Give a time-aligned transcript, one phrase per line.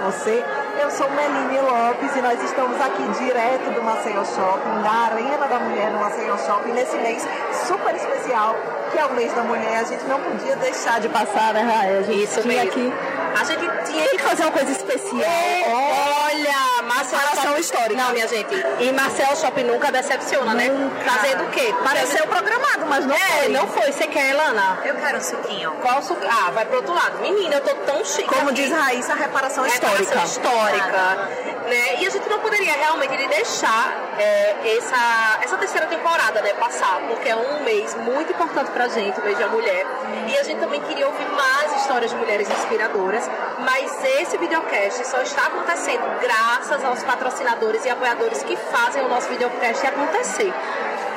[0.00, 0.44] você.
[0.80, 5.58] Eu sou Meline Lopes e nós estamos aqui direto do Maceió Shopping, na Arena da
[5.58, 7.26] Mulher no Maceió Shopping, nesse mês
[7.66, 8.56] super especial,
[8.90, 9.78] que é o mês da mulher.
[9.78, 11.98] A gente não podia deixar de passar, né, Raia?
[11.98, 12.70] A gente Isso tinha mesmo.
[12.70, 12.92] aqui.
[13.38, 15.22] A gente Tinha que fazer uma coisa especial.
[15.66, 18.02] Olha, Marcel Paração Shopping- histórica.
[18.02, 18.54] Não, minha gente.
[18.80, 20.68] E Marcel Shopping nunca decepciona, né?
[20.68, 21.10] Nunca.
[21.10, 21.74] Fazendo o quê?
[21.84, 23.48] Pareceu programado, mas não É, foi.
[23.48, 23.92] não foi.
[23.92, 24.78] Você quer, Lana?
[24.84, 25.70] Eu quero um suquinho.
[25.82, 26.16] Qual su...
[26.28, 27.18] Ah, vai pro outro lado.
[27.20, 28.28] Menina, eu tô tão chique.
[28.28, 28.62] Como aqui.
[28.62, 30.24] diz Raíssa, a reparação Reparação histórica.
[30.24, 31.28] histórica.
[31.68, 32.00] Né?
[32.02, 37.28] E a gente não poderia realmente deixar é, essa, essa terceira temporada né, passar, porque
[37.28, 39.84] é um mês muito importante pra gente, o mês da mulher.
[40.28, 43.28] E a gente também queria ouvir mais histórias de mulheres inspiradoras,
[43.58, 49.28] mas esse videocast só está acontecendo graças aos patrocinadores e apoiadores que fazem o nosso
[49.28, 50.52] videocast acontecer.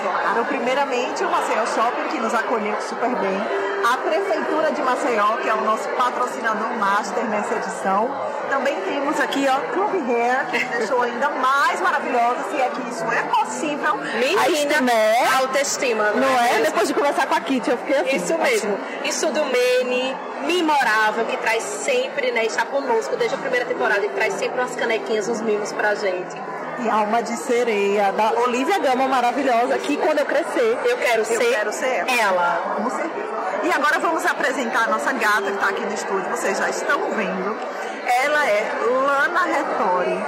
[0.01, 3.62] Claro, primeiramente o Maceió Shopping, que nos acolheu super bem.
[3.83, 8.09] A Prefeitura de Maceió, que é o nosso patrocinador master nessa edição.
[8.49, 13.03] Também temos aqui, ó, Club Hair, que deixou ainda mais maravilhosa, se é que isso
[13.03, 13.97] é possível.
[13.97, 16.51] Menina, Estimé, autoestima, não é?
[16.51, 16.65] mesmo?
[16.65, 18.15] Depois de conversar com a Kitty, eu fiquei assim.
[18.15, 18.79] Isso mesmo.
[19.03, 22.45] Isso do Mene, memorável, que traz sempre, né?
[22.45, 26.35] Está conosco desde a primeira temporada e traz sempre umas canequinhas, uns mimos pra gente.
[26.79, 31.37] E Alma de Sereia, da Olivia Gama, maravilhosa, que quando eu crescer, Eu quero ser,
[31.37, 32.75] quero ser ela.
[32.77, 33.33] Com certeza.
[33.63, 36.99] E agora vamos apresentar a nossa gata que está aqui no estúdio, vocês já estão
[37.11, 37.57] vendo.
[38.23, 40.25] Ela é Lana Retori.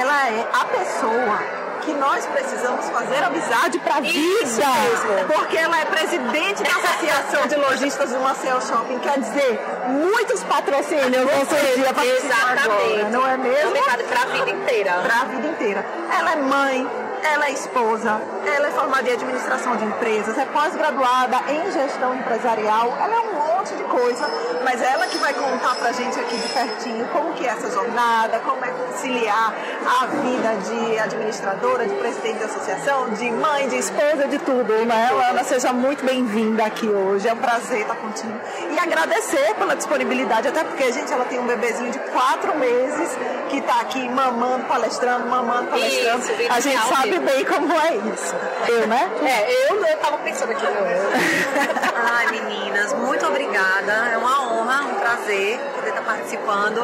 [0.00, 4.14] Ela é a pessoa que nós precisamos fazer amizade para a vida.
[4.46, 5.28] mesmo.
[5.34, 8.98] Porque ela é presidente da Associação de Lojistas do Maceió Shopping.
[8.98, 13.10] Quer dizer, muitos patrocínios vão surgir a de agora, Exatamente.
[13.10, 13.70] não é mesmo?
[13.70, 14.92] Amizade pra vida inteira.
[15.02, 15.86] para a vida inteira.
[16.18, 16.88] Ela é mãe,
[17.22, 22.96] ela é esposa, ela é formada em administração de empresas, é pós-graduada em gestão empresarial,
[23.00, 24.28] ela é um monte de coisa,
[24.62, 27.70] mas é ela que vai contar pra gente aqui de pertinho como que é essa
[27.70, 29.54] jornada, como é conciliar
[30.02, 35.10] a vida de administradora, de presidente da associação, de mãe, de esposa, de tudo, né?
[35.12, 38.38] Lana, seja muito bem-vinda aqui hoje, é um prazer estar contigo.
[38.70, 43.16] E agradecer pela disponibilidade, até porque, gente, ela tem um bebezinho de quatro meses
[43.48, 46.20] que tá aqui mamando, palestrando, mamando, palestrando.
[46.20, 47.26] Isso, a gente sabe mesmo.
[47.26, 48.34] bem como é isso.
[48.68, 49.10] Eu, né?
[49.22, 50.64] É, eu, eu tava pensando aqui.
[51.96, 53.53] Ai, meninas, muito obrigada.
[53.56, 56.78] É uma honra, um prazer poder estar participando.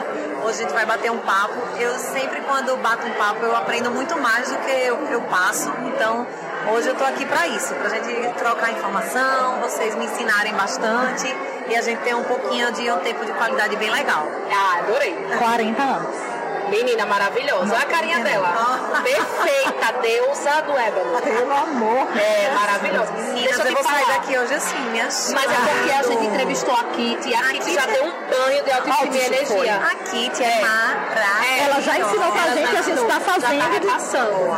[0.45, 1.57] Hoje a gente vai bater um papo.
[1.77, 5.69] Eu sempre, quando bato um papo, eu aprendo muito mais do que eu, eu passo.
[5.87, 6.25] Então,
[6.73, 11.27] hoje eu tô aqui para isso, pra gente trocar informação, vocês me ensinarem bastante
[11.69, 14.29] e a gente ter um pouquinho de um tempo de qualidade bem legal.
[14.53, 15.13] Ah, adorei.
[15.39, 16.30] 40 anos.
[16.71, 17.75] Menina maravilhosa.
[17.75, 19.01] Olha a carinha dela.
[19.03, 21.21] Perfeita, deusa do ébano.
[21.21, 22.09] Pelo amor.
[22.17, 23.13] É, maravilhosa.
[23.13, 24.19] Meninas, Deixa eu eu te vou sair falar.
[24.19, 25.33] daqui hoje assim, minhas.
[25.35, 28.65] Mas é porque a gente entrevistou a Kitty a, A Kitty já deu um banho
[28.65, 29.27] de autoestima e Autoestima.
[29.27, 29.77] energia.
[29.77, 30.61] A Kitty é, É.
[30.61, 31.61] maravilhosa.
[31.61, 33.59] Ela já ensinou pra Ela gente, a gente tá fazendo.
[33.59, 34.49] Já tá repassando.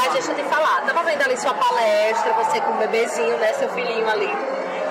[0.00, 3.52] Mas deixa eu te falar, tava vendo ali sua palestra, você com o bebezinho, né,
[3.54, 4.28] seu filhinho ali.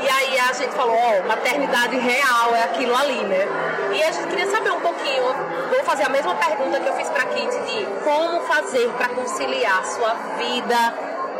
[0.07, 3.45] E aí a gente falou, ó, maternidade real é aquilo ali, né?
[3.91, 5.21] E a gente queria saber um pouquinho,
[5.69, 9.83] vou fazer a mesma pergunta que eu fiz pra Kitty, de como fazer pra conciliar
[9.83, 10.93] sua vida,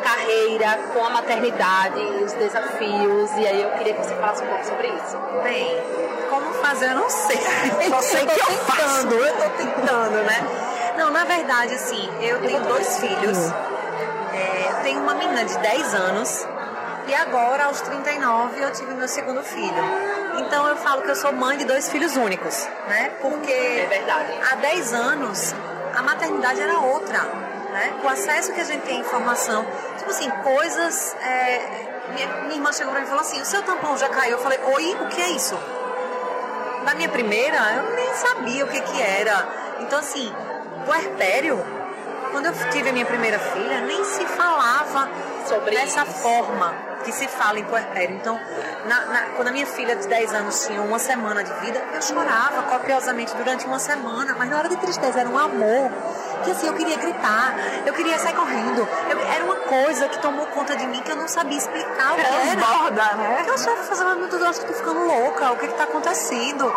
[0.04, 3.32] carreira com a maternidade, os desafios.
[3.38, 5.18] E aí eu queria que você falasse um pouco sobre isso.
[5.44, 5.82] Bem,
[6.30, 7.40] como fazer eu não sei.
[7.90, 10.94] Só sei eu que eu tentando, eu tô tentando, né?
[10.98, 13.38] Não, na verdade, assim, eu tenho dois filhos.
[14.34, 16.46] É, eu tenho uma menina de 10 anos
[17.08, 19.84] e agora, aos 39, eu tive meu segundo filho.
[20.40, 23.12] Então eu falo que eu sou mãe de dois filhos únicos, né?
[23.22, 24.34] Porque É verdade.
[24.52, 25.56] há 10 anos
[25.96, 27.20] a maternidade era outra,
[27.72, 27.94] né?
[28.04, 29.66] O acesso que a gente tem à informação,
[29.98, 31.16] tipo assim, coisas.
[31.22, 34.34] é, minha, minha irmã chegou pra mim e falou assim: o seu tampão já caiu?
[34.34, 35.58] Eu falei: oi, o que é isso?
[36.84, 39.46] Na minha primeira, eu nem sabia o que que era.
[39.80, 40.34] Então, assim,
[40.86, 41.64] puerpério,
[42.38, 45.10] quando eu tive a minha primeira filha, nem se falava
[45.48, 46.12] Sobre dessa isso.
[46.22, 46.72] forma
[47.04, 48.16] que se fala em puerpério.
[48.16, 48.40] Então,
[48.86, 52.02] na- na- quando a minha filha de 10 anos tinha uma semana de vida, eu
[52.02, 55.90] chorava copiosamente durante uma semana, mas na hora de tristeza era um amor.
[56.44, 57.56] Que assim, eu queria gritar,
[57.88, 58.88] eu queria sair correndo.
[59.10, 62.16] Eu- era uma coisa que tomou conta de mim que eu não sabia explicar o
[62.16, 62.56] que era.
[62.56, 63.46] Transborda, né?
[63.48, 65.86] Eu achava fazendo, meu Deus, eu acho que tô ficando louca, o que que tá
[65.86, 66.72] acontecendo?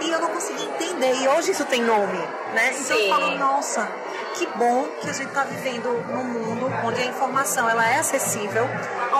[0.00, 1.14] E eu não conseguia entender.
[1.22, 2.18] E hoje isso tem nome,
[2.52, 2.72] né?
[2.72, 3.08] Então Sim.
[3.08, 3.88] eu falo, nossa,
[4.34, 8.68] que bom que a gente tá vivendo num mundo onde a informação ela é acessível,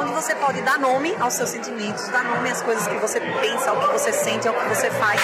[0.00, 3.70] onde você pode dar nome aos seus sentimentos, dar nome às coisas que você pensa,
[3.70, 5.20] ao que você sente, ao que você faz.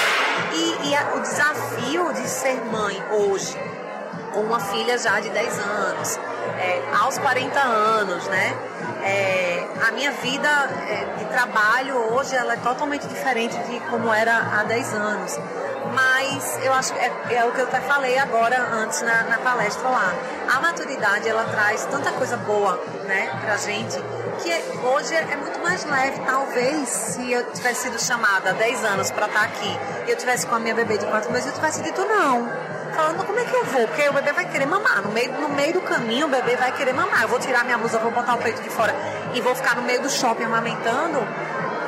[0.52, 3.56] E, e a- o desafio de ser mãe hoje,
[4.32, 6.18] com uma filha já de 10 anos,
[6.58, 8.54] é, aos 40 anos, né?
[9.02, 10.48] É, a minha vida
[10.88, 15.38] é, de trabalho hoje ela é totalmente diferente de como era há 10 anos.
[15.94, 19.38] Mas eu acho que é, é o que eu até falei agora antes na, na
[19.38, 20.14] palestra lá.
[20.54, 23.98] A maturidade ela traz tanta coisa boa, né, pra gente,
[24.42, 26.20] que hoje é muito mais leve.
[26.20, 30.46] Talvez se eu tivesse sido chamada há 10 anos para estar aqui e eu tivesse
[30.46, 33.54] com a minha bebê de 4 meses, eu tivesse dito não falando como é que
[33.54, 35.02] eu vou, porque o bebê vai querer mamar.
[35.02, 37.22] No meio, no meio do caminho, o bebê vai querer mamar.
[37.22, 38.94] Eu vou tirar minha blusa, vou botar o peito de fora
[39.32, 41.18] e vou ficar no meio do shopping amamentando.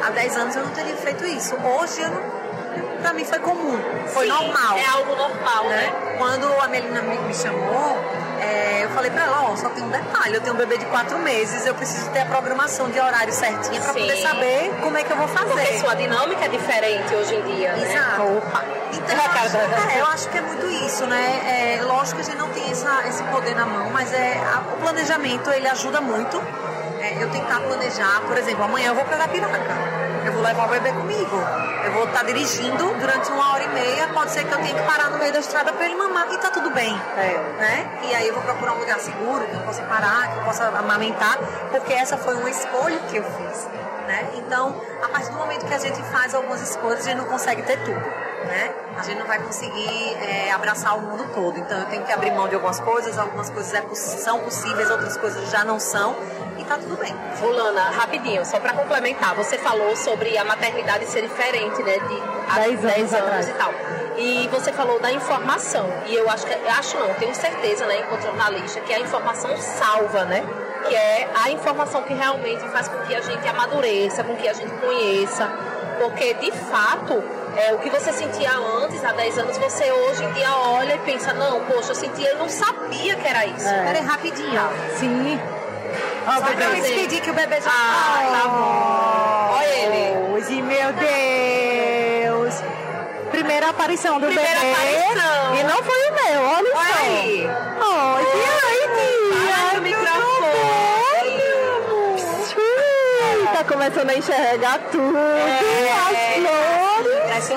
[0.04, 1.54] Há 10 anos eu não teria feito isso.
[1.56, 2.22] Hoje, eu não,
[3.02, 4.78] pra mim foi comum, foi Sim, normal.
[4.78, 5.76] É algo normal, né?
[5.76, 6.14] né?
[6.18, 7.98] Quando a Melina me, me chamou,
[8.40, 10.84] é, eu falei pra ela, ó, só tem um detalhe, eu tenho um bebê de
[10.86, 14.00] 4 meses, eu preciso ter a programação de horário certinha pra Sim.
[14.00, 15.50] poder saber como é que eu vou fazer.
[15.50, 17.92] Porque sua dinâmica é diferente hoje em dia, né?
[17.92, 18.22] Exato.
[18.38, 18.64] Opa.
[18.94, 21.78] Então, eu acho, é, eu acho que é muito isso, né?
[21.78, 24.60] É, lógico que a gente não tem essa, esse poder na mão, mas é, a-
[24.74, 26.40] o planejamento ele ajuda muito.
[27.00, 29.58] É, eu tentar planejar, por exemplo, amanhã eu vou pegar piraca.
[30.24, 31.36] Eu vou levar o bebê comigo.
[31.84, 34.08] Eu vou estar dirigindo durante uma hora e meia.
[34.08, 36.38] Pode ser que eu tenha que parar no meio da estrada para ele mamar e
[36.38, 36.94] tá tudo bem.
[37.58, 38.00] Né?
[38.02, 40.64] E aí eu vou procurar um lugar seguro, que eu possa parar, que eu possa
[40.68, 41.38] amamentar,
[41.70, 43.68] porque essa foi uma escolha que eu fiz.
[44.06, 44.30] Né?
[44.34, 47.62] Então, a partir do momento que a gente faz algumas escolhas, a gente não consegue
[47.62, 48.31] ter tudo.
[48.44, 48.74] Né?
[48.96, 51.58] A gente não vai conseguir é, abraçar o mundo todo.
[51.58, 55.16] Então, eu tenho que abrir mão de algumas coisas, algumas coisas é são possíveis, outras
[55.16, 56.16] coisas já não são,
[56.58, 57.14] e tá tudo bem.
[57.36, 61.98] Fulana, rapidinho, só pra complementar, você falou sobre a maternidade ser diferente, né?
[61.98, 63.48] De há Dez anos 10 anos atrás.
[63.48, 63.72] e tal.
[64.16, 65.88] E você falou da informação.
[66.06, 70.24] E eu acho que acho não, tenho certeza, né, enquanto jornalista, que a informação salva,
[70.24, 70.44] né?
[70.88, 74.52] Que é a informação que realmente faz com que a gente amadureça, com que a
[74.52, 75.48] gente conheça.
[75.98, 77.22] Porque de fato,
[77.56, 80.98] é, o que você sentia antes, há 10 anos, você hoje em dia olha e
[80.98, 83.68] pensa, não, poxa, eu sentia, eu não sabia que era isso.
[83.68, 83.84] É.
[83.84, 84.60] Peraí, rapidinho.
[84.96, 85.40] Sim.
[86.26, 88.38] Ó, Só pra me despedir que o bebê já Ah, tá.
[88.42, 89.54] tá bom.
[89.58, 90.32] Olha ele.
[90.34, 92.54] Hoje, meu Deus.
[93.30, 94.72] Primeira aparição do Primeira bebê.
[94.72, 95.54] aparição.
[95.56, 97.02] E não foi o meu, olha Olha só.
[97.02, 97.46] aí.
[97.46, 99.56] Oi, tia, tia.
[99.70, 100.32] Ai, o microfone.
[103.52, 105.16] Tá começando a enxergar tudo.
[105.18, 106.31] É.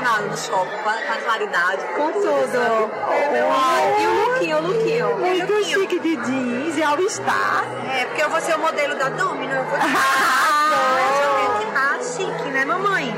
[0.06, 2.92] No shopping, com a, com a claridade, Com tudo.
[3.10, 5.10] Ai, e o lookinho, o lookinho.
[5.10, 5.80] o Muito lookinho.
[5.82, 7.66] chique de jeans e all star.
[7.92, 9.86] É, porque eu vou ser o modelo da Domino, eu vou eu
[11.66, 13.16] estar chique, né, mamãe?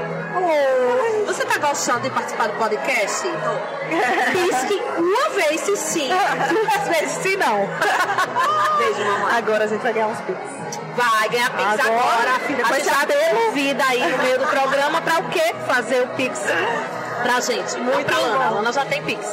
[1.25, 3.23] Você tá gostando de participar do podcast?
[3.27, 3.51] Tô.
[4.31, 6.09] Pisque uma vez se sim.
[6.73, 7.67] Às vezes sim, não.
[8.77, 9.35] Beijo, mamãe.
[9.37, 10.39] Agora a gente vai ganhar uns pix.
[10.95, 12.75] Vai ganhar Pix Agora, agora.
[12.75, 13.29] gente já saber.
[13.45, 15.55] convida aí no meio do programa pra o quê?
[15.65, 16.41] Fazer o Pix
[17.23, 17.77] pra gente.
[17.77, 18.27] Muito pra bom.
[18.27, 18.45] Lana.
[18.45, 19.25] A Lana já tem Pix.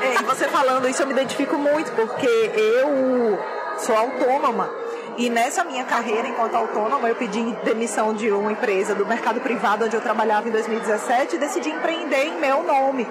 [0.00, 3.38] É, e você falando isso, eu me identifico muito, porque eu
[3.78, 4.70] sou autônoma.
[5.16, 9.84] E nessa minha carreira enquanto autônoma, eu pedi demissão de uma empresa do mercado privado
[9.84, 13.06] onde eu trabalhava em 2017 e decidi empreender em meu nome.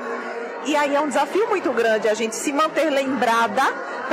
[0.66, 3.62] E aí é um desafio muito grande a gente se manter lembrada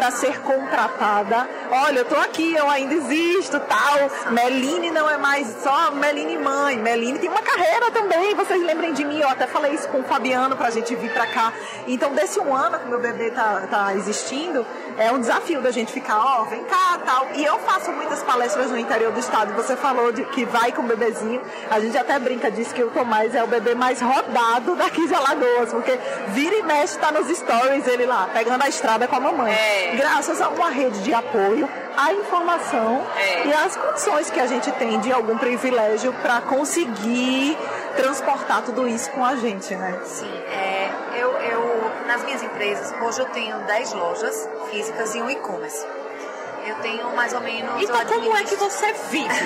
[0.00, 1.47] para ser contratada.
[1.71, 4.33] Olha, eu tô aqui, eu ainda existo, tal.
[4.33, 6.78] Meline não é mais só Meline mãe.
[6.78, 8.35] Meline tem uma carreira também.
[8.35, 11.26] Vocês lembrem de mim, eu até falei isso com o Fabiano pra gente vir pra
[11.26, 11.52] cá.
[11.87, 14.64] Então, desse um ano que meu bebê tá, tá existindo,
[14.97, 17.28] é um desafio da gente ficar, ó, vem cá, tal.
[17.35, 19.52] E eu faço muitas palestras no interior do estado.
[19.52, 21.42] Você falou de que vai com o bebezinho.
[21.71, 25.14] A gente até brinca, diz que o Tomás é o bebê mais rodado daqui de
[25.14, 29.21] Alagoas, porque vira e mexe tá nos stories ele lá, pegando a estrada com a
[29.21, 29.52] mamãe.
[29.52, 29.89] É.
[29.97, 33.47] Graças a uma rede de apoio, a informação É.
[33.47, 37.56] e as condições que a gente tem de algum privilégio para conseguir
[37.97, 40.00] transportar tudo isso com a gente, né?
[40.04, 45.28] Sim, é, eu, eu, nas minhas empresas, hoje eu tenho 10 lojas físicas e um
[45.30, 45.85] e-commerce.
[46.66, 47.82] Eu tenho mais ou menos.
[47.82, 49.28] Então como é que você vive?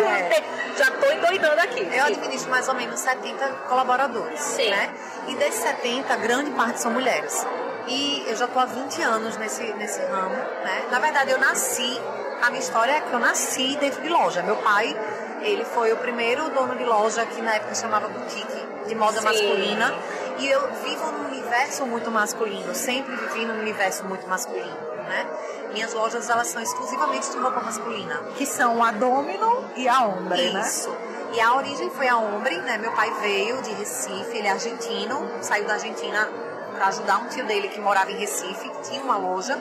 [0.00, 0.42] É.
[0.78, 1.86] Já tô endoidando aqui.
[1.92, 4.40] Eu administro mais ou menos 70 colaboradores.
[4.40, 4.70] Sim.
[4.70, 4.88] Né?
[5.28, 7.46] E desses 70, grande parte são mulheres.
[7.86, 10.34] E eu já estou há 20 anos nesse, nesse ramo.
[10.34, 10.84] Né?
[10.90, 12.00] Na verdade, eu nasci,
[12.42, 14.42] a minha história é que eu nasci dentro de loja.
[14.42, 14.96] Meu pai,
[15.42, 19.24] ele foi o primeiro dono de loja que na época chamava boutique de moda Sim.
[19.24, 19.94] masculina.
[20.38, 24.76] E eu vivo num universo muito masculino, sempre vivi num universo muito masculino.
[25.06, 25.26] né?
[25.72, 28.16] Minhas lojas, elas são exclusivamente de roupa masculina.
[28.36, 30.60] Que são a Domino e a Ombre, né?
[30.60, 30.94] Isso.
[31.32, 32.78] E a origem foi a Ombre, né?
[32.78, 36.28] Meu pai veio de Recife, ele é argentino, saiu da Argentina
[36.70, 39.58] para ajudar um tio dele que morava em Recife, tinha uma loja,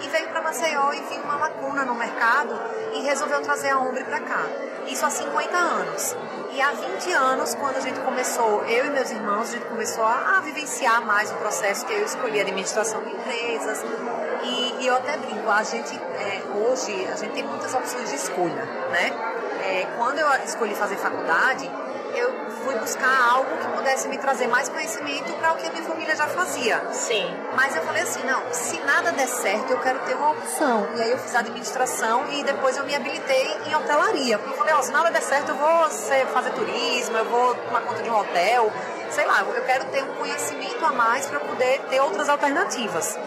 [0.00, 2.58] e veio para Maceió e viu uma lacuna no mercado
[2.94, 4.44] e resolveu trazer a Ombre para cá.
[4.86, 6.16] Isso há 50 anos.
[6.52, 10.04] E há 20 anos, quando a gente começou, eu e meus irmãos, a gente começou
[10.04, 13.84] a, a vivenciar mais o processo que eu escolhi administração de empresas.
[14.42, 18.16] E, e eu até brinco, a gente, é, hoje, a gente tem muitas opções de
[18.16, 19.12] escolha, né?
[19.62, 21.70] É, quando eu escolhi fazer faculdade,
[22.14, 25.84] eu fui buscar algo que pudesse me trazer mais conhecimento para o que a minha
[25.84, 26.82] família já fazia.
[26.92, 27.26] Sim.
[27.54, 30.88] Mas eu falei assim, não, se nada der certo, eu quero ter uma opção.
[30.96, 34.38] E aí eu fiz administração e depois eu me habilitei em hotelaria.
[34.38, 37.54] Porque eu falei, ó, se nada der certo, eu vou ser, fazer turismo, eu vou
[37.54, 38.72] tomar conta de um hotel,
[39.10, 43.18] sei lá, eu quero ter um conhecimento a mais para poder ter outras alternativas.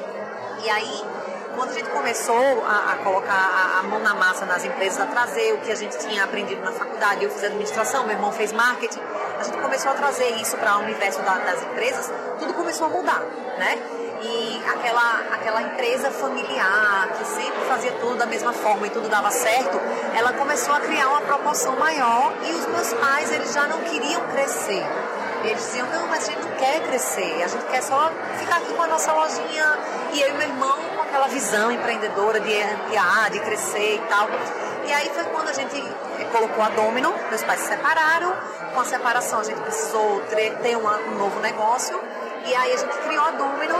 [0.64, 1.04] E aí,
[1.56, 5.06] quando a gente começou a, a colocar a, a, mão na massa nas empresas, a
[5.06, 8.52] trazer o que a gente tinha aprendido na faculdade, eu fiz administração, meu irmão fez
[8.52, 9.00] marketing,
[9.40, 12.90] a gente começou a trazer isso para o universo da, das empresas, tudo começou a
[12.90, 13.22] mudar,
[13.58, 13.78] né?
[14.24, 19.32] E aquela, aquela empresa familiar, que sempre fazia tudo da mesma forma e tudo dava
[19.32, 19.80] certo,
[20.16, 24.22] ela começou a criar uma proporção maior e os meus pais, eles já não queriam
[24.28, 24.86] crescer.
[25.44, 28.72] Eles diziam, não, mas a gente não quer crescer, a gente quer só ficar aqui
[28.74, 29.80] com a nossa lojinha
[30.14, 30.91] e eu e meu irmão
[31.22, 34.28] aquela visão empreendedora de ampliar, de crescer e tal.
[34.86, 35.80] E aí foi quando a gente
[36.32, 38.36] colocou a Domino, meus pais se separaram,
[38.74, 42.00] com a separação a gente precisou ter um novo negócio
[42.46, 43.76] e aí a gente criou a Domino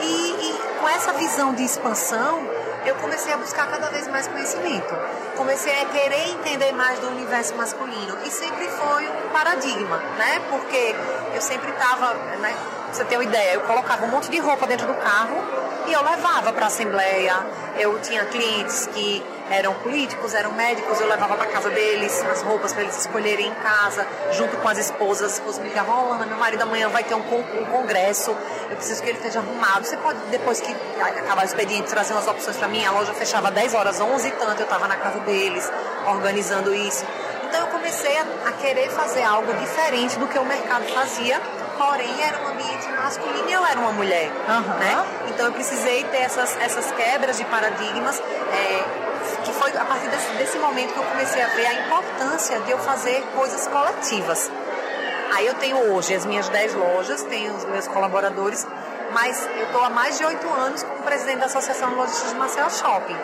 [0.00, 2.48] e, e com essa visão de expansão
[2.86, 4.94] eu comecei a buscar cada vez mais conhecimento.
[5.36, 8.16] Comecei a querer entender mais do universo masculino.
[8.24, 10.40] E sempre foi um paradigma, né?
[10.48, 10.94] Porque
[11.34, 12.56] eu sempre estava, né?
[12.84, 15.92] Pra você ter uma ideia, eu colocava um monte de roupa dentro do carro e
[15.92, 17.34] eu levava para a assembleia.
[17.78, 22.72] Eu tinha clientes que eram políticos, eram médicos, eu levava para casa deles as roupas
[22.72, 25.26] para eles escolherem em casa, junto com as esposas.
[25.26, 28.34] As esposas me ligavam, Ana, meu marido amanhã vai ter um, um, congresso,
[28.70, 29.84] eu preciso que ele esteja arrumado.
[29.84, 32.84] Você pode, depois que acabar o expediente, trazer umas opções para mim?
[32.84, 35.70] A loja fechava 10 horas, 11 e tanto, eu estava na casa deles,
[36.06, 37.04] organizando isso.
[37.44, 41.40] Então eu comecei a, a querer fazer algo diferente do que o mercado fazia
[41.76, 44.78] porém era um ambiente masculino e eu era uma mulher, uhum.
[44.78, 45.06] né?
[45.28, 48.84] Então eu precisei ter essas, essas quebras de paradigmas é,
[49.44, 52.70] que foi a partir desse, desse momento que eu comecei a ver a importância de
[52.70, 54.50] eu fazer coisas coletivas.
[55.34, 58.66] Aí eu tenho hoje as minhas 10 lojas, tenho os meus colaboradores,
[59.12, 62.38] mas eu estou há mais de oito anos como presidente da Associação de Lojistas de
[62.38, 63.16] Marcel Shopping,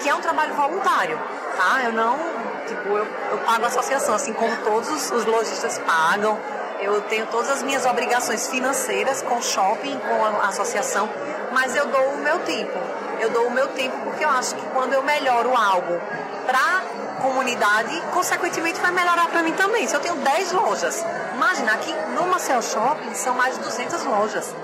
[0.00, 1.18] que é um trabalho voluntário,
[1.56, 1.82] tá?
[1.84, 2.18] Eu não,
[2.66, 6.38] tipo, eu, eu pago a associação, assim como todos os, os lojistas pagam,
[6.80, 11.08] eu tenho todas as minhas obrigações financeiras com o shopping, com a associação,
[11.52, 12.78] mas eu dou o meu tempo.
[13.20, 16.00] Eu dou o meu tempo porque eu acho que quando eu melhoro algo
[16.46, 16.82] para
[17.20, 19.86] comunidade, consequentemente vai melhorar para mim também.
[19.86, 24.54] Se eu tenho 10 lojas, imagina aqui no Marcel Shopping são mais de 200 lojas.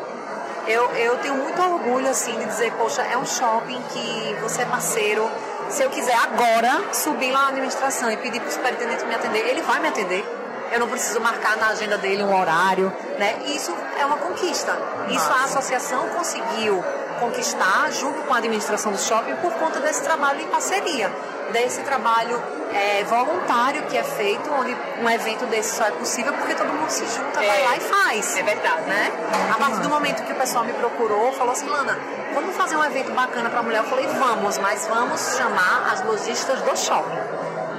[0.66, 4.64] Eu, eu tenho muito orgulho assim de dizer, poxa, é um shopping que você é
[4.64, 5.30] parceiro.
[5.68, 9.46] Se eu quiser agora subir lá na administração e pedir para o superintendente me atender,
[9.48, 10.24] ele vai me atender
[10.72, 13.36] eu não preciso marcar na agenda dele um horário, né?
[13.46, 14.76] Isso é uma conquista.
[15.08, 16.82] Isso a associação conseguiu
[17.20, 21.10] conquistar junto com a administração do shopping por conta desse trabalho em parceria,
[21.52, 22.40] desse trabalho
[22.72, 26.90] é, voluntário que é feito, onde um evento desse só é possível porque todo mundo
[26.90, 28.36] se junta, é, vai lá e faz.
[28.36, 28.82] É verdade.
[28.82, 29.12] Né?
[29.54, 31.98] A partir do momento que o pessoal me procurou, falou assim, Lana,
[32.34, 33.78] vamos fazer um evento bacana para mulher?
[33.78, 37.18] Eu falei, vamos, mas vamos chamar as lojistas do shopping.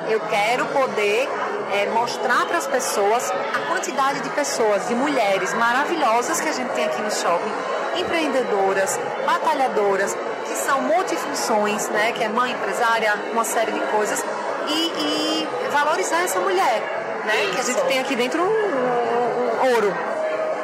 [0.10, 1.30] Eu quero poder
[1.72, 6.70] é, mostrar para as pessoas a quantidade de pessoas, de mulheres maravilhosas que a gente
[6.74, 7.52] tem aqui no shopping,
[7.98, 14.24] empreendedoras, batalhadoras, que são multifunções, né, que é mãe, empresária, uma série de coisas,
[14.68, 16.82] e, e valorizar essa mulher,
[17.26, 20.18] né, que a gente tem aqui dentro um, um, um ouro.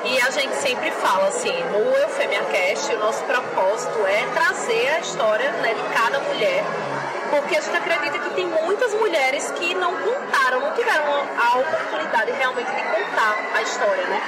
[0.06, 5.00] E a gente sempre fala assim, no Eufemia Cast, o nosso propósito é trazer a
[5.00, 6.62] história né, de cada mulher.
[7.30, 10.74] Porque a gente acredita que tem muitas mulheres que não contaram, não
[12.54, 14.22] realmente de contar a história, né?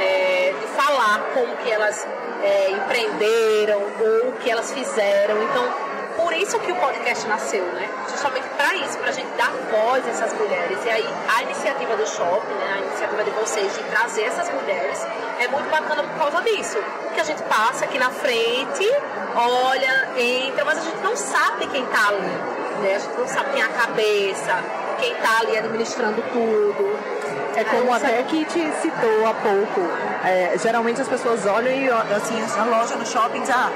[0.00, 2.06] É, de falar como que elas
[2.42, 5.42] é, empreenderam ou o que elas fizeram.
[5.42, 7.88] Então, por isso que o podcast nasceu, né?
[8.08, 10.78] Justamente para isso, para a gente dar voz a essas mulheres.
[10.84, 12.74] E aí, a iniciativa do shopping, né?
[12.74, 15.06] a iniciativa de vocês de trazer essas mulheres
[15.40, 16.78] é muito bacana por causa disso.
[17.14, 18.88] Que a gente passa aqui na frente,
[19.34, 22.52] olha, entra, mas a gente não sabe quem está ali.
[22.82, 22.96] Né?
[22.96, 24.64] A gente não sabe quem é a cabeça,
[24.98, 27.11] quem está ali administrando tudo.
[27.54, 29.80] É como até a Kit citou há pouco.
[30.24, 33.70] É, geralmente as pessoas olham e assim, a loja no shopping, ah,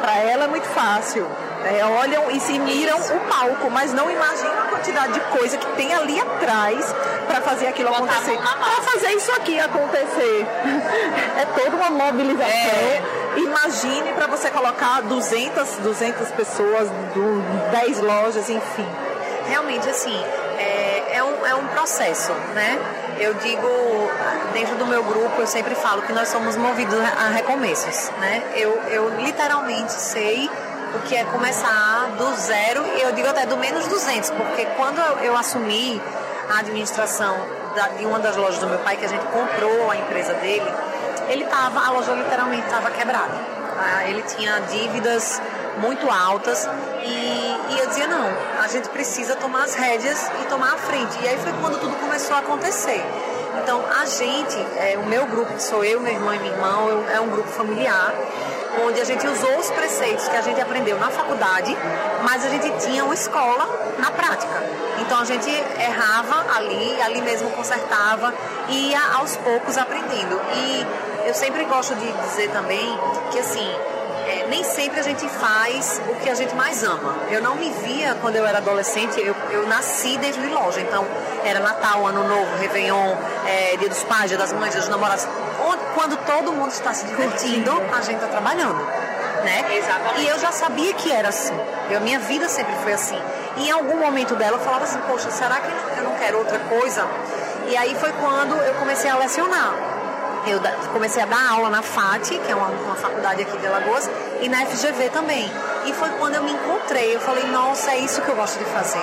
[0.00, 1.26] para ela é muito fácil.
[1.64, 5.66] É, olham e se miram o palco, mas não imaginam a quantidade de coisa que
[5.76, 6.94] tem ali atrás
[7.26, 8.36] para fazer aquilo acontecer.
[8.36, 10.46] Para fazer isso aqui acontecer.
[11.40, 12.46] é toda uma mobilização.
[12.46, 13.02] É.
[13.36, 16.88] Imagine para você colocar 200, 200 pessoas,
[17.72, 18.86] 10 lojas, enfim.
[19.48, 20.22] Realmente, assim,
[20.58, 22.78] é, é, um, é um processo, né?
[23.18, 23.68] Eu digo,
[24.52, 28.42] dentro do meu grupo, eu sempre falo que nós somos movidos a recomeços, né?
[28.56, 30.50] Eu, eu literalmente sei
[30.94, 35.00] o que é começar do zero, e eu digo até do menos 200, porque quando
[35.22, 36.00] eu assumi
[36.48, 37.36] a administração
[37.98, 40.66] de uma das lojas do meu pai, que a gente comprou a empresa dele,
[41.28, 43.34] ele tava, a loja literalmente estava quebrada.
[43.76, 44.04] Tá?
[44.06, 45.40] Ele tinha dívidas
[45.78, 46.68] muito altas
[47.02, 48.28] e, e, eu dizia, não,
[48.62, 51.18] a gente precisa tomar as rédeas e tomar a frente.
[51.22, 53.04] E aí foi quando tudo começou a acontecer.
[53.62, 57.04] Então, a gente, é, o meu grupo, que sou eu, meu irmão e minha irmã,
[57.12, 58.12] é um grupo familiar,
[58.84, 61.76] onde a gente usou os preceitos que a gente aprendeu na faculdade,
[62.22, 64.62] mas a gente tinha uma escola na prática.
[65.00, 68.34] Então, a gente errava ali, ali mesmo consertava,
[68.68, 70.40] e ia aos poucos aprendendo.
[70.54, 70.86] E
[71.34, 72.96] eu sempre gosto de dizer também
[73.32, 73.68] que, assim,
[74.24, 77.16] é, nem sempre a gente faz o que a gente mais ama.
[77.28, 81.04] Eu não me via quando eu era adolescente, eu, eu nasci dentro de loja, então
[81.44, 83.16] era Natal, Ano Novo, Réveillon,
[83.48, 85.26] é, Dia dos Pais, Dia das Mães, Dia dos Namorados.
[85.96, 88.78] Quando todo mundo está se divertindo, a gente está trabalhando.
[89.42, 89.76] Né?
[89.76, 90.20] Exatamente.
[90.20, 91.58] E eu já sabia que era assim.
[91.90, 93.20] Eu, minha vida sempre foi assim.
[93.56, 96.60] E em algum momento dela eu falava assim, poxa, será que eu não quero outra
[96.60, 97.04] coisa?
[97.66, 99.93] E aí foi quando eu comecei a lecionar
[100.50, 100.60] eu
[100.92, 104.10] comecei a dar aula na FAT, que é uma, uma, faculdade aqui de Alagoas,
[104.40, 105.50] e na FGV também.
[105.86, 108.64] E foi quando eu me encontrei, eu falei, nossa, é isso que eu gosto de
[108.66, 109.02] fazer.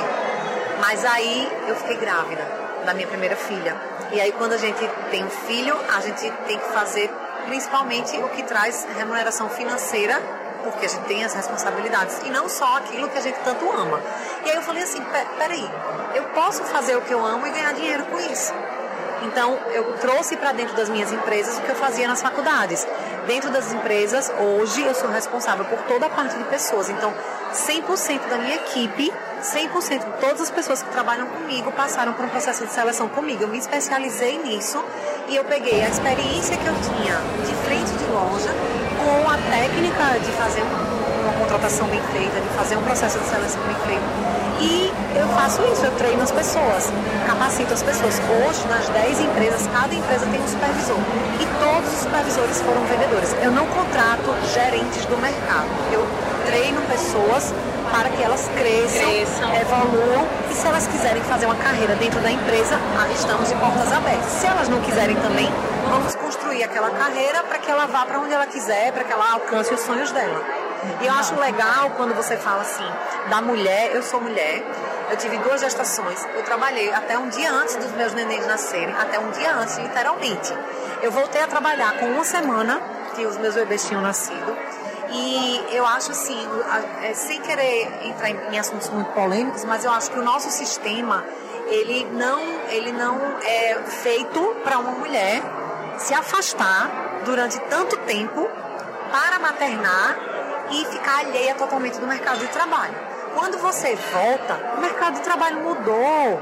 [0.79, 2.41] Mas aí eu fiquei grávida
[2.85, 3.75] da minha primeira filha.
[4.11, 7.09] E aí quando a gente tem um filho, a gente tem que fazer
[7.45, 10.21] principalmente o que traz remuneração financeira,
[10.63, 13.99] porque a gente tem as responsabilidades, e não só aquilo que a gente tanto ama.
[14.45, 15.03] E aí eu falei assim,
[15.37, 15.69] peraí,
[16.13, 18.53] eu posso fazer o que eu amo e ganhar dinheiro com isso.
[19.21, 22.87] Então, eu trouxe para dentro das minhas empresas o que eu fazia nas faculdades.
[23.27, 26.89] Dentro das empresas, hoje eu sou responsável por toda a parte de pessoas.
[26.89, 27.13] Então,
[27.53, 32.29] 100% da minha equipe, 100% de todas as pessoas que trabalham comigo passaram por um
[32.29, 33.43] processo de seleção comigo.
[33.43, 34.83] Eu me especializei nisso
[35.27, 38.49] e eu peguei a experiência que eu tinha de frente de loja
[38.97, 40.90] com a técnica de fazer uma
[41.41, 45.83] contratação bem feita, de fazer um processo de seleção bem feito e eu faço isso,
[45.83, 46.93] eu treino as pessoas,
[47.25, 48.21] capacito as pessoas.
[48.29, 50.97] Hoje, nas 10 empresas, cada empresa tem um supervisor.
[51.39, 53.35] E todos os supervisores foram vendedores.
[53.41, 55.65] Eu não contrato gerentes do mercado.
[55.91, 56.05] Eu
[56.45, 57.51] treino pessoas
[57.91, 62.31] para que elas cresçam, cresçam, evoluam e se elas quiserem fazer uma carreira dentro da
[62.31, 62.79] empresa,
[63.15, 64.25] estamos de portas abertas.
[64.25, 65.49] Se elas não quiserem também,
[65.89, 69.33] vamos construir aquela carreira para que ela vá para onde ela quiser, para que ela
[69.33, 70.60] alcance os sonhos dela.
[71.01, 72.87] E eu acho legal quando você fala assim,
[73.29, 74.63] da mulher, eu sou mulher,
[75.11, 79.19] eu tive duas gestações, eu trabalhei até um dia antes dos meus nenéns nascerem, até
[79.19, 80.53] um dia antes, literalmente.
[81.01, 82.81] Eu voltei a trabalhar com uma semana
[83.15, 84.57] que os meus bebês tinham nascido.
[85.13, 86.39] E eu acho assim,
[87.03, 91.25] é, sem querer entrar em assuntos muito polêmicos, mas eu acho que o nosso sistema,
[91.67, 92.39] ele não,
[92.69, 95.41] ele não é feito para uma mulher
[95.97, 96.89] se afastar
[97.25, 98.49] durante tanto tempo
[99.11, 100.30] para maternar
[100.71, 102.95] e ficar alheia totalmente do mercado de trabalho.
[103.35, 106.41] Quando você volta, o mercado de trabalho mudou.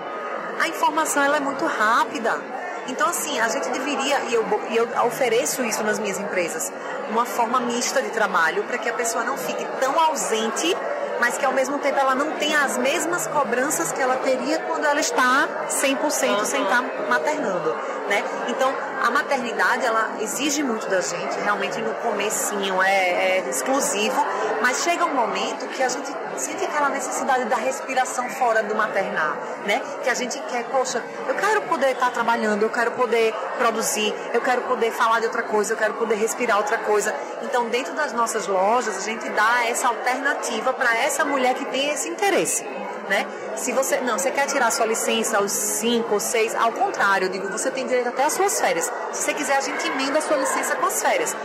[0.60, 2.39] A informação ela é muito rápida.
[2.88, 6.72] Então, assim, a gente deveria, e eu, e eu ofereço isso nas minhas empresas,
[7.10, 10.76] uma forma mista de trabalho para que a pessoa não fique tão ausente
[11.20, 14.86] mas que ao mesmo tempo ela não tenha as mesmas cobranças que ela teria quando
[14.86, 16.10] ela está 100% uhum.
[16.46, 17.76] sem estar maternando,
[18.08, 18.24] né?
[18.48, 24.25] Então, a maternidade, ela exige muito da gente, realmente no comecinho é, é exclusivo,
[24.62, 29.38] mas chega um momento que a gente sente aquela necessidade da respiração fora do maternar,
[29.65, 29.81] né?
[30.03, 34.41] Que a gente quer, poxa, eu quero poder estar trabalhando, eu quero poder produzir, eu
[34.41, 37.13] quero poder falar de outra coisa, eu quero poder respirar outra coisa.
[37.41, 41.89] Então, dentro das nossas lojas, a gente dá essa alternativa para essa mulher que tem
[41.89, 42.65] esse interesse.
[43.10, 43.26] Né?
[43.56, 47.32] Se você não, você quer tirar sua licença aos 5 ou 6, ao contrário, eu
[47.32, 48.86] digo, você tem direito até às suas férias.
[49.12, 51.36] Se você quiser, a gente emenda a sua licença com as férias.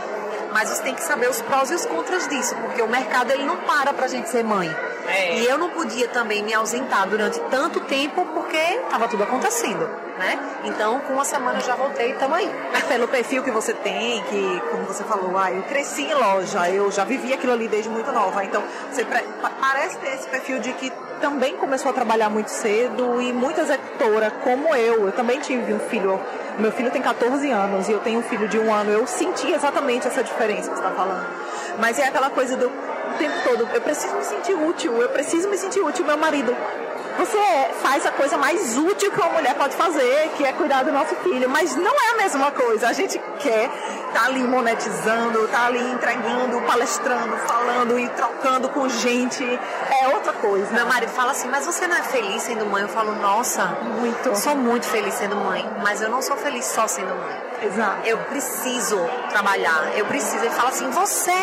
[0.53, 3.43] Mas você tem que saber os prós e os contras disso, porque o mercado ele
[3.43, 4.69] não para pra gente ser mãe.
[5.07, 5.39] É.
[5.39, 10.39] E eu não podia também me ausentar durante tanto tempo porque estava tudo acontecendo, né?
[10.63, 12.49] Então, com uma semana eu já voltei e estamos aí.
[12.87, 16.91] Pelo perfil que você tem, que, como você falou, ah, eu cresci em loja, eu
[16.91, 18.43] já vivi aquilo ali desde muito nova.
[18.43, 19.05] Então, você
[19.59, 24.31] parece ter esse perfil de que também começou a trabalhar muito cedo e muita executora,
[24.43, 26.19] como eu, eu também tive um filho
[26.57, 28.89] meu filho tem 14 anos e eu tenho um filho de um ano.
[28.89, 31.27] Eu senti exatamente essa diferença que você está falando.
[31.79, 32.71] Mas é aquela coisa do
[33.17, 36.05] tempo todo, eu preciso me sentir útil, eu preciso me sentir útil.
[36.05, 36.55] Meu marido,
[37.17, 37.37] você
[37.81, 41.15] faz a coisa mais útil que uma mulher pode fazer, que é cuidar do nosso
[41.17, 42.87] filho, mas não é a mesma coisa.
[42.87, 43.69] A gente quer
[44.07, 49.43] estar tá ali monetizando, estar tá ali entregando, palestrando, falando e trocando com gente.
[49.43, 50.71] É outra coisa.
[50.73, 52.83] Meu marido fala assim, mas você não é feliz sendo mãe?
[52.83, 53.65] Eu falo, nossa,
[53.99, 54.35] muito.
[54.35, 57.45] Sou muito feliz sendo mãe, mas eu não sou feliz só sendo mãe.
[57.61, 58.07] Exato.
[58.07, 58.97] Eu preciso
[59.29, 60.43] trabalhar, eu preciso.
[60.43, 61.33] Ele fala assim, você,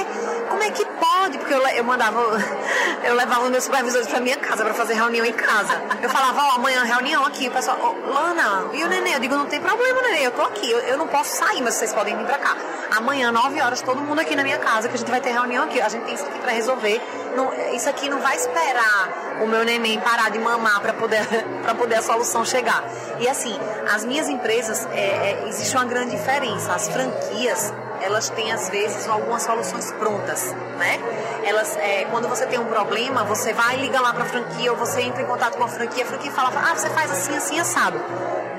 [0.49, 1.39] como é que pode?
[1.39, 2.21] Porque eu, eu mandava,
[3.05, 5.62] eu levava meus supervisores para minha casa para fazer reunião em casa.
[6.03, 7.48] Eu falava, ó, oh, amanhã reunião aqui.
[7.48, 9.14] O pessoal, oh, Lana, e o neném?
[9.14, 10.70] Eu digo, não tem problema, neném, eu tô aqui.
[10.70, 12.57] Eu, eu não posso sair, mas vocês podem vir para cá.
[12.96, 15.64] Amanhã, 9 horas, todo mundo aqui na minha casa, que a gente vai ter reunião
[15.64, 15.81] aqui.
[15.81, 17.01] A gente tem isso aqui para resolver.
[17.37, 21.27] Não, isso aqui não vai esperar o meu neném parar de mamar para poder,
[21.62, 22.85] pra poder a solução chegar.
[23.18, 23.59] E assim,
[23.92, 26.72] as minhas empresas, é, é, existe uma grande diferença.
[26.72, 27.72] As franquias,
[28.03, 30.99] elas têm às vezes algumas soluções prontas, né?
[31.45, 34.77] Elas, é, quando você tem um problema, você vai ligar lá para a franquia ou
[34.77, 37.59] você entra em contato com a franquia, a franquia fala, ah, você faz assim, assim,
[37.59, 38.01] assado.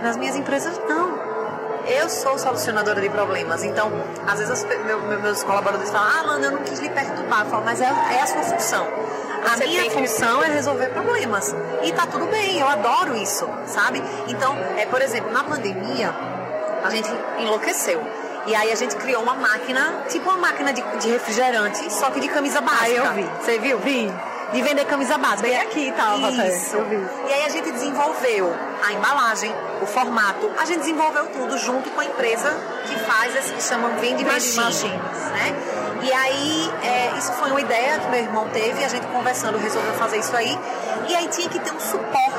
[0.01, 1.33] Nas minhas empresas, não.
[1.85, 3.91] Eu sou solucionadora de problemas, então,
[4.25, 7.41] às vezes meu, meus colaboradores falam, ah, Lana, eu não quis lhe perturbar.
[7.41, 8.87] Eu falo, mas é, é a sua função.
[9.45, 10.45] A você minha função que...
[10.45, 11.53] é resolver problemas.
[11.81, 14.01] E tá tudo bem, eu adoro isso, sabe?
[14.29, 16.15] Então, é, por exemplo, na pandemia,
[16.83, 18.01] a gente enlouqueceu.
[18.45, 22.19] E aí a gente criou uma máquina, tipo uma máquina de, de refrigerante, só que
[22.19, 22.85] de camisa básica.
[22.85, 23.29] Ah, eu vi.
[23.41, 23.79] Você viu?
[23.79, 24.13] Vi.
[24.51, 25.47] De vender camisa básica.
[25.47, 26.75] Bem aqui tava Isso.
[26.75, 26.95] Eu vi.
[27.27, 28.53] E aí a gente desenvolveu
[28.85, 29.51] a embalagem,
[29.81, 30.51] o formato.
[30.59, 32.53] A gente desenvolveu tudo junto com a empresa
[32.85, 35.55] que faz esse que chamam Vende Machines, né?
[36.03, 39.93] E aí, é, isso foi uma ideia que meu irmão teve, a gente conversando resolveu
[39.93, 40.59] fazer isso aí.
[41.07, 42.32] E aí tinha que ter um suporte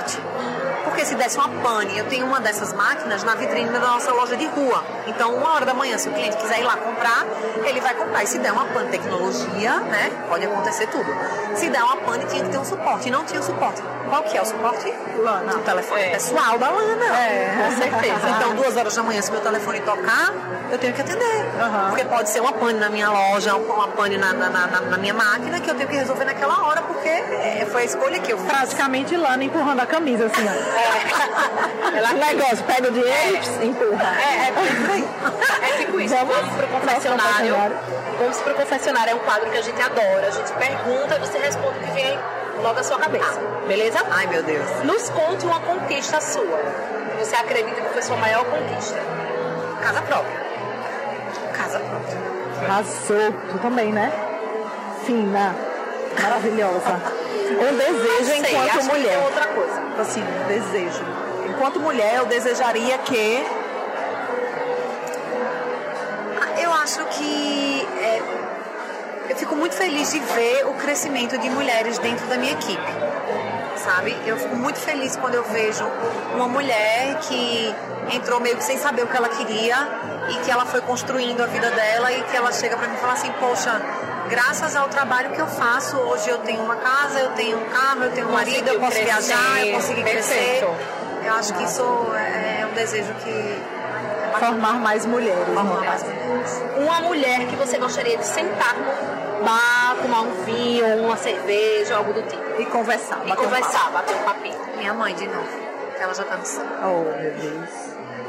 [1.05, 4.47] se desse uma pane, eu tenho uma dessas máquinas na vitrine da nossa loja de
[4.47, 4.85] rua.
[5.07, 7.27] Então, uma hora da manhã, se o cliente quiser ir lá comprar,
[7.64, 8.23] ele vai comprar.
[8.23, 10.11] E se der uma pane tecnologia, né?
[10.29, 11.07] Pode acontecer tudo.
[11.55, 13.09] Se der uma pane, tinha que ter um suporte.
[13.09, 13.83] E não tinha suporte.
[14.09, 14.93] Qual que é o suporte?
[15.19, 15.57] Lana.
[15.57, 16.11] O telefone é.
[16.11, 17.05] pessoal da Lana.
[17.19, 18.29] É, com certeza.
[18.37, 20.33] Então, duas horas da manhã, se meu telefone tocar,
[20.71, 21.25] eu tenho que atender.
[21.25, 21.88] Uhum.
[21.88, 25.14] Porque pode ser uma pane na minha loja, uma pane na, na, na, na, minha
[25.14, 28.38] máquina, que eu tenho que resolver naquela hora, porque é, foi a escolha que eu
[28.38, 28.47] fiz.
[28.47, 30.53] Praticamente Lana empurrando a camisa, assim, ó.
[30.53, 30.94] É.
[31.97, 34.17] Ela negócio, pega o dinheiro e empurra.
[34.21, 36.15] É, é, é, é tipo isso.
[36.15, 37.55] Vamos, vamos pro confessionário.
[38.19, 40.27] Vamos pro confessionário, é um quadro que a gente adora.
[40.27, 42.19] A gente pergunta e você responde o que vem
[42.63, 43.41] logo à sua cabeça.
[43.67, 43.99] Beleza?
[44.11, 44.67] Ai, meu Deus.
[44.85, 46.61] Nos conte uma conquista sua.
[47.19, 48.99] Você acredita que foi sua maior conquista.
[49.83, 50.41] Casa própria.
[51.53, 52.19] Casa própria.
[52.69, 53.33] Arrasou.
[53.51, 54.13] Tu também, né?
[55.05, 55.55] Fina.
[56.23, 57.01] Maravilhosa.
[57.61, 59.19] Um desejo sei, enquanto mulher.
[59.25, 59.83] outra coisa.
[60.01, 61.05] Assim, um desejo.
[61.49, 63.47] Enquanto mulher, eu desejaria que.
[66.62, 67.88] Eu acho que.
[68.01, 68.23] É,
[69.31, 72.93] eu fico muito feliz de ver o crescimento de mulheres dentro da minha equipe.
[73.77, 74.17] Sabe?
[74.27, 75.85] Eu fico muito feliz quando eu vejo
[76.35, 77.75] uma mulher que
[78.12, 79.77] entrou meio que sem saber o que ela queria
[80.31, 82.99] e que ela foi construindo a vida dela e que ela chega para mim e
[82.99, 83.81] fala assim: Poxa,
[84.29, 88.05] graças ao trabalho que eu faço, hoje eu tenho uma casa, eu tenho um carro,
[88.05, 90.65] eu tenho um marido, eu posso crescer, viajar, eu consegui crescer.
[91.25, 91.83] Eu acho que isso
[92.15, 93.63] é um desejo que.
[94.39, 95.45] Formar mais mulheres.
[95.47, 96.63] Formar mais mulheres.
[96.77, 102.13] Uma mulher que você gostaria de sentar num bar, tomar um vinho, uma cerveja, algo
[102.13, 102.61] do tipo.
[102.61, 103.21] E conversar.
[103.27, 104.59] E conversar, um bater um papinho.
[104.77, 105.49] Minha mãe, de novo.
[105.99, 106.65] Ela já tá no céu.
[106.83, 107.71] Oh, meu Deus.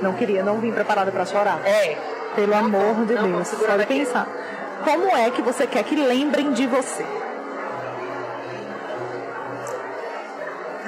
[0.01, 1.59] Não queria, não vim preparada para chorar.
[1.65, 1.97] É.
[2.35, 3.49] Pelo não, amor de não, Deus.
[3.49, 4.27] Pode pensar.
[4.83, 7.05] Como é que você quer que lembrem de você?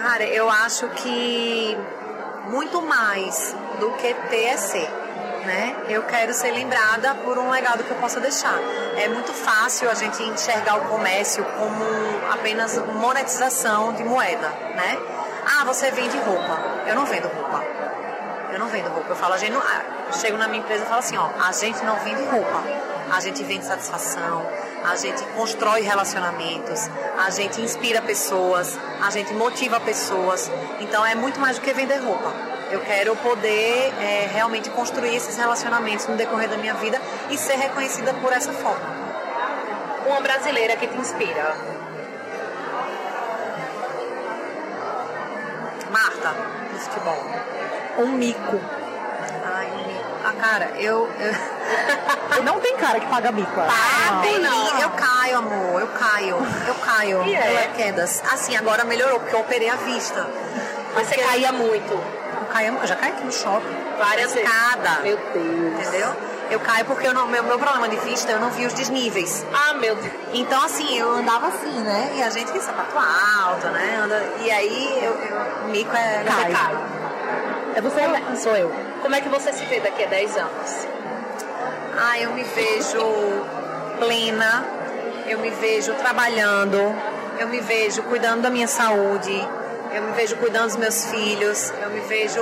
[0.01, 1.77] Cara, eu acho que
[2.49, 4.89] muito mais do que ter é ser.
[5.45, 5.75] Né?
[5.87, 8.59] Eu quero ser lembrada por um legado que eu possa deixar.
[8.97, 14.97] É muito fácil a gente enxergar o comércio como apenas monetização de moeda, né?
[15.45, 16.59] Ah, você vende roupa.
[16.85, 17.63] Eu não vendo roupa.
[18.51, 19.09] Eu não vendo roupa.
[19.09, 21.51] Eu falo, a gente não, ah, chego na minha empresa e falo assim, ó, a
[21.53, 22.63] gente não vende roupa.
[23.11, 24.45] A gente vende satisfação,
[24.83, 30.51] a gente constrói relacionamentos, a gente inspira pessoas, a gente motiva pessoas.
[30.79, 32.33] Então é muito mais do que vender roupa.
[32.69, 37.55] Eu quero poder é, realmente construir esses relacionamentos no decorrer da minha vida e ser
[37.55, 38.85] reconhecida por essa forma.
[40.05, 41.55] Uma brasileira que te inspira.
[45.89, 46.33] Marta,
[46.73, 47.25] do futebol.
[47.99, 48.59] Um mico.
[49.45, 50.05] Ai, um mico.
[50.25, 51.09] Ah, cara, eu...
[51.19, 51.56] eu...
[52.43, 53.59] não tem cara que paga mico.
[53.59, 54.79] Ah, tem não.
[54.79, 55.81] Eu caio, amor.
[55.81, 56.37] Eu caio.
[56.67, 57.23] Eu caio.
[57.25, 57.71] E é?
[57.75, 58.21] quedas.
[58.31, 60.27] Assim, agora melhorou, porque eu operei a vista.
[60.93, 61.21] Mas porque...
[61.21, 61.93] você caía muito.
[62.63, 63.75] Eu, eu já caí aqui no shopping.
[63.99, 64.49] Várias vezes.
[65.03, 65.87] Meu Deus.
[65.87, 66.15] Entendeu?
[66.49, 69.45] Eu caio porque o meu, meu problema de vista, eu não vi os desníveis.
[69.53, 70.13] Ah, meu Deus.
[70.33, 72.13] Então, assim, eu andava assim, né?
[72.15, 73.99] E a gente tem sapato alto, né?
[74.01, 76.23] Anda, e aí, eu, eu, o mico é...
[76.23, 76.51] Cai.
[76.51, 76.77] cai.
[77.75, 78.73] É você ou sou eu?
[79.01, 80.87] Como é que você se vê daqui a 10 anos?
[81.99, 83.01] Ah, eu me vejo
[83.97, 84.63] plena,
[85.27, 86.77] eu me vejo trabalhando,
[87.39, 89.33] eu me vejo cuidando da minha saúde,
[89.91, 92.41] eu me vejo cuidando dos meus filhos, eu me vejo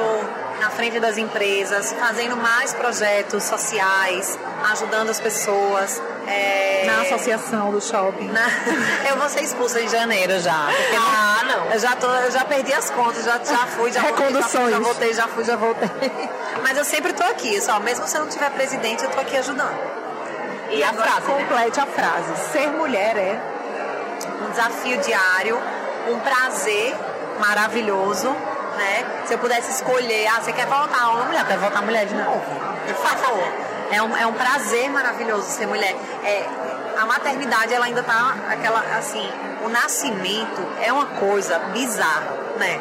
[0.60, 4.38] na frente das empresas, fazendo mais projetos sociais,
[4.72, 6.02] ajudando as pessoas.
[6.28, 6.75] É...
[6.86, 8.28] Na associação do shopping.
[8.30, 8.42] Na...
[9.10, 10.70] Eu vou ser expulsa em janeiro já.
[10.98, 11.72] Ah, não.
[11.72, 14.72] Eu já, tô, eu já perdi as contas, já, já fui, já voltei, já, fui,
[14.72, 15.90] já voltei, já fui, já voltei.
[16.64, 19.38] Mas eu sempre tô aqui, só mesmo se eu não tiver presidente, eu tô aqui
[19.38, 19.78] ajudando.
[20.70, 21.38] E, e a frase, né?
[21.40, 21.84] complete né?
[21.84, 22.52] a frase.
[22.52, 23.40] Ser mulher é
[24.46, 25.62] um desafio diário,
[26.10, 26.96] um prazer
[27.40, 29.06] maravilhoso, né?
[29.26, 32.42] Se eu pudesse escolher, ah, você quer voltar uma mulher, quer voltar mulher de novo,
[32.88, 33.75] por favor.
[33.92, 35.96] É um, é um prazer maravilhoso ser mulher.
[36.24, 36.46] É,
[36.98, 39.30] a maternidade, ela ainda tá aquela, assim,
[39.64, 42.80] o nascimento é uma coisa bizarra, né?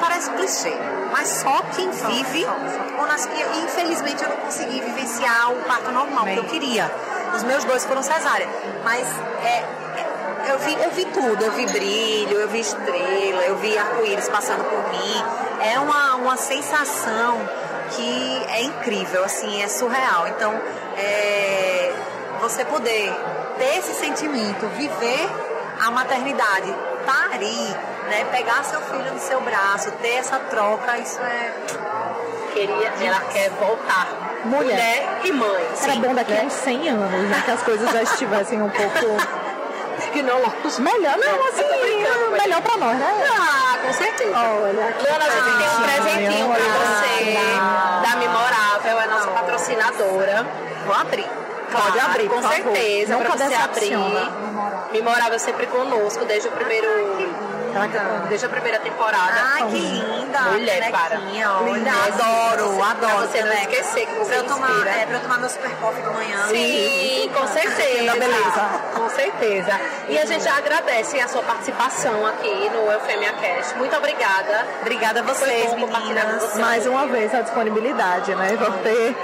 [0.00, 0.74] Parece clichê,
[1.10, 2.46] mas só quem vive
[2.98, 3.28] ou nasce.
[3.64, 6.90] Infelizmente eu não consegui vivenciar o parto normal que eu queria.
[7.34, 8.48] Os meus dois foram cesárea,
[8.84, 9.06] mas
[9.44, 9.64] é,
[10.50, 14.64] eu vi, eu vi tudo, eu vi brilho, eu vi estrela, eu vi arco-íris passando
[14.64, 15.24] por mim.
[15.60, 17.36] É uma, uma sensação
[17.90, 20.28] que é incrível, assim, é surreal.
[20.28, 20.52] Então,
[20.96, 21.92] é,
[22.40, 23.12] você poder
[23.58, 25.28] ter esse sentimento, viver
[25.80, 26.74] a maternidade,
[27.04, 27.76] parir,
[28.08, 31.52] né, pegar seu filho no seu braço, ter essa troca, isso é.
[32.52, 34.08] Queria, ela quer voltar.
[34.44, 35.66] Mulher, Mulher e mãe.
[35.82, 36.40] Era sim, bom daqui né?
[36.40, 37.42] a uns 100 anos, né?
[37.44, 39.06] Que as coisas já estivessem um pouco
[40.00, 40.78] tecnológicos.
[40.78, 41.62] Melhor, não, assim,
[42.32, 43.14] melhor pra nós, né?
[43.30, 44.36] Ah, com certeza.
[44.36, 50.46] Olha, Dona, a gente tem um presentinho pra você da Memorável, é nossa patrocinadora.
[50.84, 51.26] Vou abrir.
[51.72, 53.96] Pode abrir, com certeza, pra você abrir.
[54.92, 56.88] Memorável sempre conosco, desde o primeiro
[58.28, 59.34] Desde a primeira temporada.
[59.54, 60.40] Ai, que linda!
[60.52, 61.16] Mulher, para.
[61.16, 62.98] Linda, adoro, adoro.
[62.98, 65.70] Pra você não esquecer que você pra eu tomar, é, pra eu tomar meu super
[65.76, 66.46] coffee de manhã.
[66.48, 68.12] Sim, com certeza.
[68.12, 68.70] beleza.
[68.94, 69.80] Com certeza.
[70.08, 73.76] E a gente já agradece a sua participação aqui no Eufemia Cast.
[73.76, 74.66] Muito obrigada.
[74.80, 76.56] Obrigada a vocês, meninas.
[76.56, 78.56] Mais uma vez a disponibilidade, né?
[78.56, 79.16] Por ter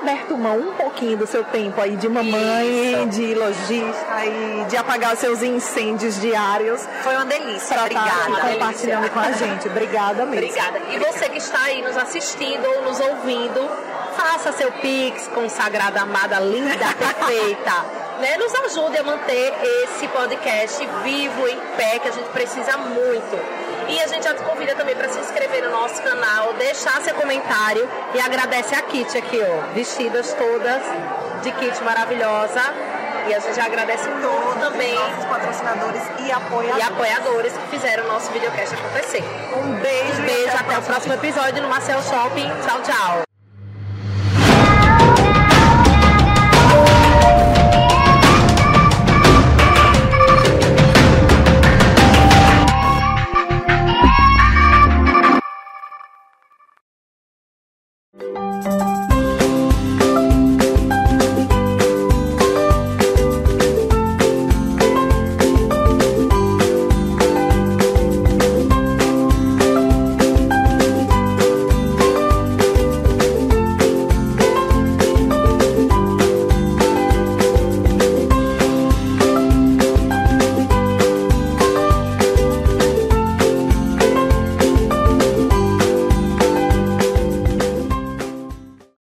[0.00, 3.06] aberto mão um pouquinho do seu tempo aí de mamãe, Isso.
[3.08, 6.82] de lojista e de apagar seus incêndios diários.
[7.02, 7.74] Foi uma delícia.
[7.74, 8.52] Pra Obrigada.
[8.52, 9.68] Compartilhando com a gente.
[9.68, 10.46] Obrigada mesmo.
[10.46, 10.80] Obrigada.
[10.90, 13.68] E você que está aí nos assistindo ou nos ouvindo,
[14.16, 18.00] faça seu Pix, consagrada, amada, linda, perfeita.
[18.20, 23.59] Né, nos ajude a manter esse podcast vivo, em pé, que a gente precisa muito.
[23.88, 27.14] E a gente já te convida também para se inscrever no nosso canal, deixar seu
[27.14, 30.82] comentário e agradece a Kit aqui, ó, vestidas todas
[31.42, 32.60] de kit maravilhosa.
[33.28, 36.76] E a gente agradece muito também nossos patrocinadores e apoiadores.
[36.78, 39.22] e apoiadores que fizeram o nosso videocast acontecer.
[39.56, 42.50] Um beijo, um beijo até, até o próximo episódio no Marcel Shopping.
[42.66, 43.29] Tchau, tchau.